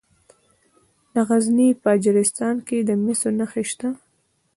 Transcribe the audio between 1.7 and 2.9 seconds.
په اجرستان کې د